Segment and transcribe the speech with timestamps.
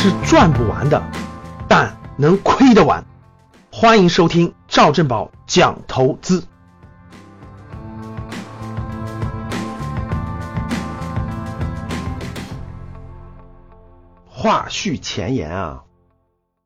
[0.00, 1.02] 是赚不完的，
[1.68, 3.04] 但能亏得完。
[3.72, 6.44] 欢迎收听赵正宝讲投资。
[14.28, 15.82] 话续前言啊，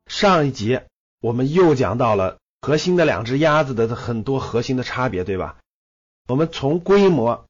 [0.05, 0.81] 上一集
[1.19, 5.55] 我们又讲到了核心的两只鸭子的很多核心的差别，对吧？
[6.27, 7.45] 我们从规模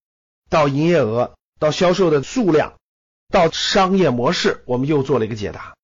[0.49, 2.71] 到营业额到销售的数量。
[3.29, 5.75] 到商业模式，我们又做了一个解答，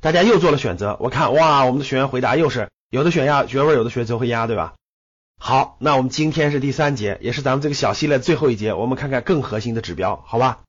[0.00, 0.96] 大家又做了选择。
[1.00, 4.74] 我看哇，我们的学员回答又是有的选鸭绝味，有的选周黑鸭，对吧？
[5.40, 10.60] 好，那我们今天是第三节，也是咱们这个小系列最后一节，我们看看更核心的指标，好吧？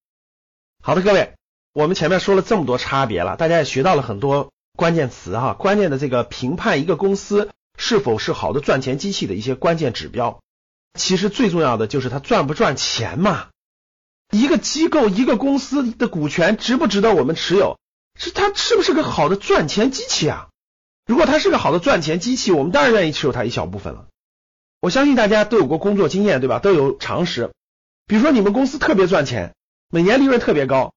[0.83, 1.33] 好的，各位，
[1.73, 10.39] 我们前面说了这么多差别了，大家也学到了很多关键词哈，关键的这个评判一个公司是否是好的赚钱机器的一些关键指标，
[10.93, 13.47] 其实最重要的就是它赚不赚钱嘛。
[14.39, 17.77] 一个机构、一个公司的股权值不值得我们持有？
[18.19, 20.49] 是它是不是个好的赚钱机器啊？
[21.05, 24.07] 如果它是个好的赚钱机器，我们当然愿意持有它一小部分了。
[24.81, 26.59] 我相信大家都有过工作经验，对吧？
[26.59, 27.51] 都有常识。
[28.07, 29.53] 比如说你们公司特别赚钱，
[29.89, 30.93] 每年利润特别高，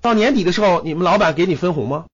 [0.00, 2.06] 到年底的时候，你们老板给你分红吗？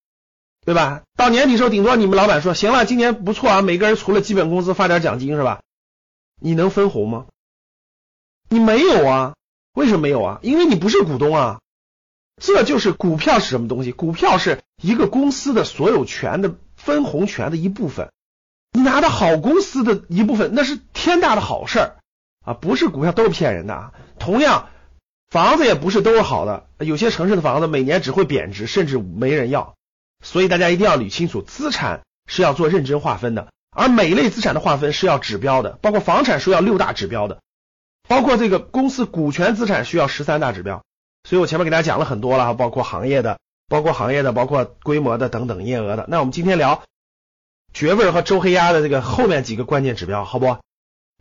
[0.65, 1.01] 对吧？
[1.15, 5.61] 到年底时候，顶多你们老板说行了，今年不错啊，每个人除了基本工资发点奖金是吧？
[6.39, 7.25] 你能分红吗？
[8.49, 9.33] 你没有啊。
[9.73, 10.39] 为什么没有啊？
[10.41, 11.59] 因为你不是股东啊，
[12.41, 13.91] 这就是股票是什么东西？
[13.91, 18.11] 股票是一个公司的所有权的分红权的一部分，
[18.71, 21.95] 你拿到好公司的一部分，那是天大的好事儿
[22.45, 22.53] 啊！
[22.53, 23.93] 不是股票都是骗人的啊。
[24.17, 24.69] 同样，
[25.29, 29.75] 房子也不是都是好的，有些城市的房子每年只会贬值，甚至没人要。
[30.23, 37.39] 所以大家一定要捋清楚，资产是要做认真划分的，而每一类资产的划分是要指标的，包括房产是要六大指标的。
[38.09, 40.83] 包括这个公司股权资产需要十三大指标，
[41.23, 46.05] 所以我前面给大家讲了很多了，包括行业的，包括行业的，包括规模的等等营业额的。
[46.09, 46.81] 那我们今天聊
[47.71, 50.57] 绝味和周黑鸭的这个后面几个关键指标，好不？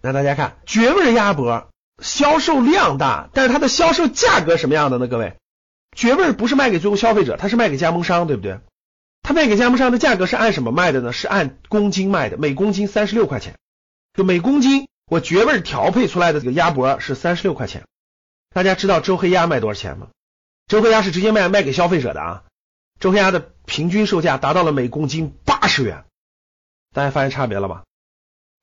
[0.01, 1.69] 那大家看绝味鸭脖
[2.03, 5.09] 销售量大，但是它的销售价格什么样的呢？
[5.09, 5.35] 各位，
[5.95, 8.61] 绝味不是卖给最后消费者，它是卖给加盟商，对不对？
[9.21, 11.13] 它卖给加盟商的价格是按什么卖的呢？
[11.13, 13.59] 是按公斤卖的，每公斤三十六块钱，
[14.15, 14.89] 就每公斤。
[15.09, 17.85] 我绝味调配出来的这个鸭脖是三十六块钱，
[18.55, 20.09] 大家知道周黑鸭卖多少钱吗？
[20.67, 22.45] 周黑鸭是直接卖卖给消费者的啊，
[23.01, 26.05] 周黑鸭的平均售价达到了每公斤八十元，
[26.93, 27.85] 大家发现差别了吧？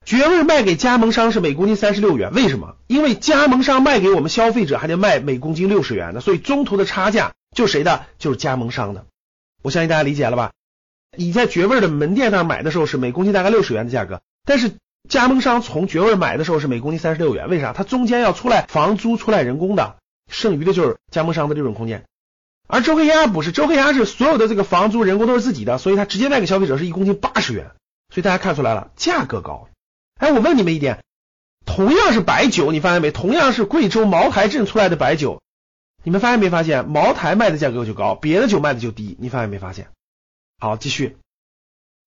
[0.05, 2.75] 绝味卖给加盟商是每公斤三十六元，为什么？
[2.85, 8.05] 因为加盟商卖给我们消费者还得卖每公斤六十元的，所以中途的差价就谁的？
[8.19, 9.07] 就是加盟商的。
[9.63, 10.51] 我相信大家理解了吧？
[11.17, 14.73] 你在绝味的门店那买的时候是每公斤大概六十元的价格，但是。
[15.07, 17.73] 加盟商从绝味买的时候是每公斤三十六元，为啥？
[17.73, 19.97] 它中间要出来房租、出来人工的，
[20.29, 22.05] 剩余的就是加盟商的利润空间。
[22.67, 27.71] 而周黑鸭不是，周黑鸭是所有的这个房租、人工都是自己的，所以它直接卖给消费者是一公斤八十元。
[28.13, 29.69] 所以大家看出来了，价格高。
[30.19, 31.03] 哎，我问你们一点，
[31.65, 33.11] 同样是白酒，你发现没？
[33.11, 35.41] 同样是贵州茅台镇出来的白酒，
[36.03, 36.87] 你们发现没发现？
[36.89, 39.89] 茅台卖的价格就高，别的酒卖的就低，你发现没发现？
[40.59, 41.17] 好，继续。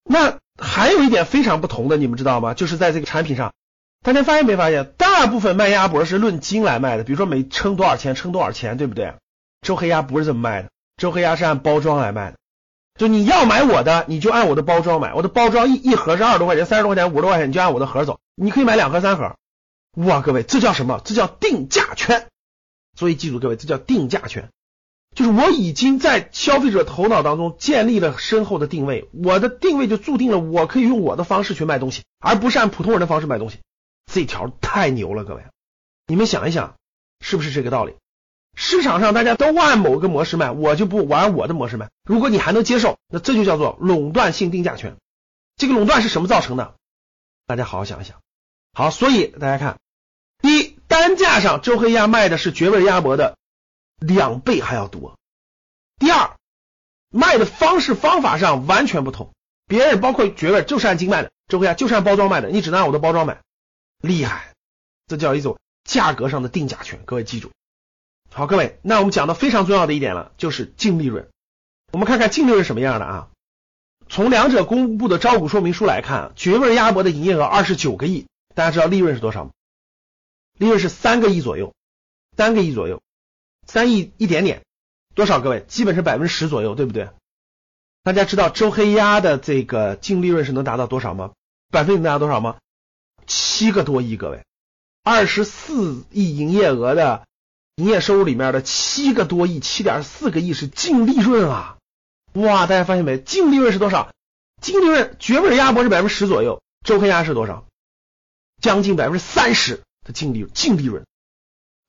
[0.02, 2.52] 那还有一点非常不同的，你们知道吗？
[2.52, 3.54] 就是在这个产品上，
[4.02, 4.92] 大家发现没发现？
[4.98, 9.14] 大部分卖鸭脖是论斤来卖的，比如说每称多少钱，称多少钱，对不对？
[9.62, 12.36] 周黑鸭不是这么卖的，周黑鸭是按包装来卖的。
[12.98, 18.18] 就你要买我的，你就按我的包装买，我的包装一一盒是二十多块钱，三十多块钱，五十多块钱，你就按我的盒走。
[18.34, 19.36] 你可以买两盒、三盒。
[19.94, 21.00] 哇，各位，这叫什么？
[21.04, 22.26] 这叫定价权。
[22.96, 24.48] 所以记住，各位，这叫定价权。
[25.18, 33.58] 就是我已经在消费者头脑当中建立了深厚的定位，我的定位就注定了我可以用我的方式去卖东西，而不是按普通人的方式卖东西。
[34.06, 35.42] 这条太牛了，各位，
[36.06, 36.76] 你们想一想，
[37.18, 37.96] 是不是这个道理？
[38.54, 41.90] 市场上大家都按某个模式卖，我就不玩我的模式卖。
[42.04, 44.98] 如果你还能接受，那这就叫做垄断性定价权。
[45.56, 46.76] 这个垄断是什么造成的？
[47.44, 48.18] 大家好好想一想。
[48.72, 49.78] 好，所以大家看，
[50.40, 53.36] 第一，单价上周黑鸭卖的是绝味鸭脖的。
[54.00, 55.17] 两倍还要多。
[55.98, 56.36] 第二，
[57.10, 59.32] 卖的方式方法上完全不同，
[59.66, 63.40] 别人包括绝味就是按斤卖的，周黑鸭就是按包装卖的，你只能按我的包装买，
[64.00, 64.54] 厉害，
[65.06, 67.00] 这叫一种价格上的定价权。
[67.04, 67.50] 各位记住，
[68.32, 71.28] 好，各位，那我们讲到非常重要的一点了，就是净利润。
[71.92, 73.28] 我们看看净利润什么样的啊？
[74.08, 79.50] 从两者公布的招股说明书来看，绝味鸭脖的营业额二十九个亿，大家知道利润是多少吗？
[80.58, 81.74] 利润是三个亿左右，
[82.36, 83.02] 三个亿左右。
[83.66, 84.62] 三亿一点点，
[85.18, 85.40] 多少？
[85.40, 87.10] 各位，基本是百分之十左右，对不对？
[88.04, 91.32] 大家知道周黑鸭的这个净利润是能达到多少吗？
[91.72, 92.58] 百分比能达到多少吗？
[93.26, 94.44] 七个多亿，各位，
[95.02, 97.24] 二十四亿营业额的
[97.74, 101.78] 营业收入里面的七个多亿，七点四个亿是净利润啊！
[102.34, 103.18] 哇，大家发现没？
[103.18, 104.12] 净利润是多少？
[104.62, 107.66] 净利润绝味鸭脖是百分之十左右，周黑鸭是多少？
[108.62, 111.04] 将近百分之三十的净利，净利润。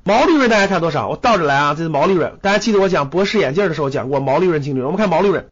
[0.03, 1.09] 毛利润大家看多少？
[1.09, 2.39] 我倒着来啊，这是毛利润。
[2.41, 4.87] 大家记得我讲博士眼镜的时候讲过毛利润、净利润。
[4.87, 5.49] 我们看毛利润，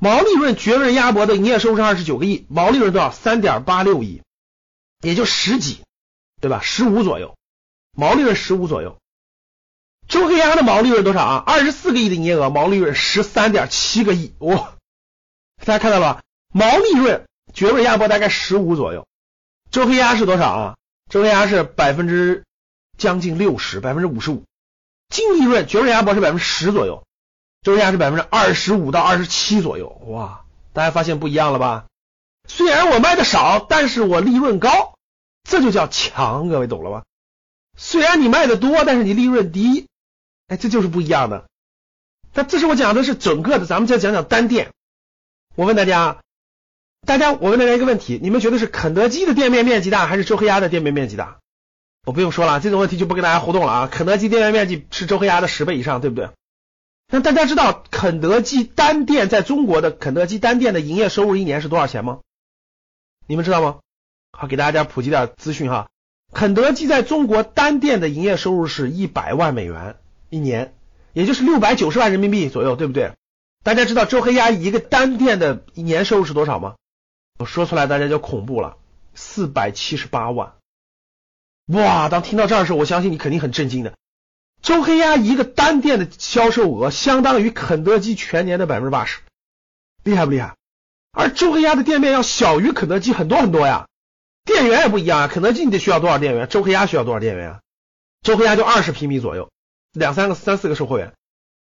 [0.00, 3.10] 毛利润绝味鸭脖的营业收入是二十九个亿，毛利润多少？
[3.10, 4.22] 三点八六亿，
[5.02, 5.82] 也就十几，
[6.40, 6.60] 对吧？
[6.62, 7.36] 十五左右，
[7.96, 8.96] 毛利润十五左右。
[10.08, 11.44] 周黑鸭的毛利润多少啊？
[11.46, 14.34] 二十四个亿的营业额，毛利润十三点七个亿。
[14.38, 14.74] 哇，
[15.64, 16.22] 大家看到了吧？
[16.52, 19.06] 毛利润绝味鸭脖大概十五左右，
[19.70, 20.76] 周黑鸭是多少啊？
[21.10, 22.44] 周黑鸭是百分之。
[22.96, 24.44] 将近六十，百分之五十五，
[25.08, 27.06] 净利润绝味鸭脖是百分之十左右，
[27.62, 31.86] 周黑鸭是百分之二十五到二十七左右，哇，大家发现不一样了吧？
[32.46, 34.94] 虽然我卖的少，但是我利润高，
[35.42, 37.04] 这就叫强，各位懂了吧？
[37.76, 39.88] 虽然你卖的多，但是你利润低，
[40.46, 41.46] 哎，这就是不一样的。
[42.32, 44.72] 但这是我讲的是整个的，咱们再讲讲单店。
[45.54, 46.20] 我问大家，
[47.06, 51.38] 大家，我问大家一个问题，你们觉得是肯德基的店面面积大，还是周黑鸭的店面面积大？
[52.04, 53.88] 我不用说了，这种问题就不跟大家互动了啊！
[53.90, 56.28] 肯德基店面面积是周黑鸭的十倍以上，对不对？
[57.08, 62.20] 那大家知道肯德基单店在中国的肯德基单店的营业收入一年是多少钱吗？
[63.26, 63.78] 你们知道吗？
[64.32, 65.88] 好，给大家普及点资讯哈。
[66.32, 69.96] 肯德基在中国单店的营业收入是一百万美元
[70.28, 70.74] 一年，
[71.12, 73.12] 也就是六百九十万人民币左右，对不对？
[73.62, 76.74] 大家知道周黑鸭一个单店的一年收入是多少吗？
[77.38, 78.76] 我说出来大家就恐怖了，
[79.14, 80.52] 四百七十八万。
[81.66, 82.08] 哇！
[82.08, 83.94] 当听到这儿的时候，我相信你肯定很震惊的。
[84.62, 89.20] 周黑鸭一个单店的销售额相当于肯德基全年的百分之八十，
[90.02, 90.56] 厉害不厉害？
[91.12, 93.88] 而周黑鸭的店面要小于肯德基很多很多呀，
[94.44, 95.28] 店员也不一样啊。
[95.28, 96.48] 肯德基你得需要多少店员？
[96.48, 97.60] 周黑鸭需要多少店员啊？
[98.22, 99.50] 周黑鸭就二十平米左右，
[99.92, 101.12] 两三个、三四个售货员。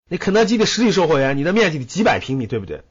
[0.10, 2.84] 你肯德基的实体售货员，你的面积得几百平米，对不对？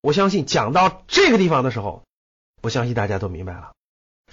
[0.00, 2.04] 我相信讲到这个地方的时候，
[2.62, 3.72] 我相信大家都明白了。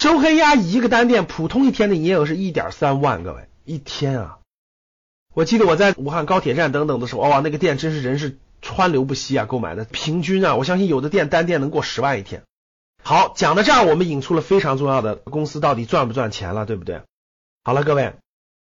[0.06, 4.38] 周黑鸭一个单店普通一天的营业额是一点三万，各位一天啊！
[5.34, 9.46] 我记得我在武汉高铁站等等的时候，哇，那个店真是人是川流不息啊！
[9.46, 12.44] 购买的平均啊，我相信有的店单店能过十万一天。
[13.02, 17.02] 好，讲到这儿，我们引出了非常重要的公司到底赚不赚钱了，对不对？
[17.64, 18.14] 好了，各位，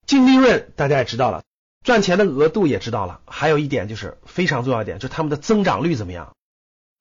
[0.05, 1.43] 净利润大家也知道了，
[1.83, 6.33] 赚钱的额度也知道了，还有一点就是非常重要一点，就是他们的增长率怎么样？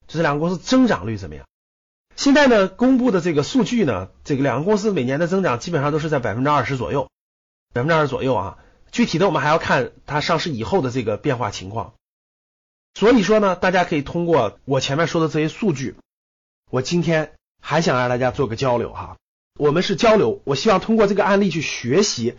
[0.08, 1.46] 就这两个公司增长率怎么样？
[2.16, 7.10] 现在呢，公布的这个数据呢，这个两个公司每年的增长基本上都是在百分之二十左右，
[7.74, 8.58] 百分之二十左右啊。
[8.90, 11.92] 具体的我们还要看它上市以后的这个变化情况。
[12.94, 15.96] 所以说呢，大家可以通过我前面说的这些数据，
[16.70, 19.18] 我今天还想让大家做个交流哈。
[19.58, 22.36] 我们是交流，我希望通过这个案例去学习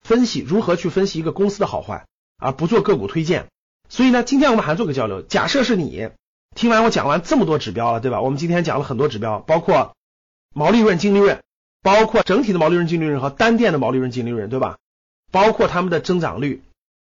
[0.00, 2.06] 分析如何去分析一个公司的好坏，
[2.38, 3.48] 而不做个股推荐。
[3.90, 5.20] 所以呢，今天我们还做个交流。
[5.20, 6.08] 假设是你。
[6.54, 8.20] 听完我讲完这么多指标了，对吧？
[8.20, 9.96] 我们今天讲了很多指标，包括
[10.54, 11.42] 毛利润、净利润，
[11.82, 14.78] 包括整体的毛利润、净利润和单店的毛利润、净利润，对吧？
[15.30, 16.62] 包括他们的增长率，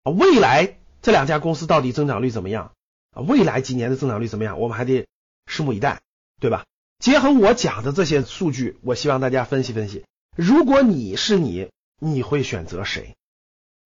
[0.03, 2.71] 未来这两家公司到底增长率怎么样？
[3.15, 4.59] 啊，未来几年的增长率怎么样？
[4.59, 5.07] 我们还得
[5.47, 6.01] 拭目以待，
[6.39, 6.65] 对吧？
[6.99, 10.05] 结合我讲的这些数据，我希望大家分析分析，
[10.37, 11.69] 如果你是你，
[11.99, 13.15] 你会选择谁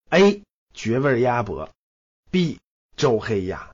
[0.09, 0.43] ？A.
[0.73, 1.69] 绝味鸭脖
[2.29, 2.59] ，B.
[2.95, 3.71] 周黑鸭。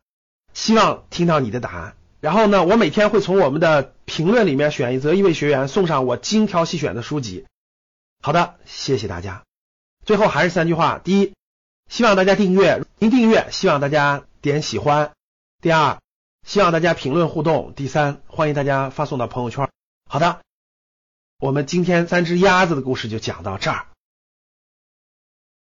[0.54, 7.46] 希望听到你的答案，然后呢，我每天会从我们的评论里面选一则一位学员，送上我精挑细选的书籍。
[8.22, 9.44] 好的，谢谢大家。
[10.06, 11.34] 最后还是三句话：第一，
[11.90, 15.12] 希望大家订阅，您订阅，希望大家点喜欢；
[15.62, 16.00] 第二，
[16.48, 19.70] 希望大家评论互动；第三，欢迎大家发送到朋友圈。
[20.10, 20.42] 好的，
[21.40, 23.88] 我们今天三只鸭子的故事就讲到这儿。